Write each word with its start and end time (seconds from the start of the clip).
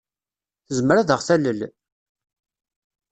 Tezmer 0.67 0.97
ad 0.97 1.09
aɣ-talel? 1.15 1.59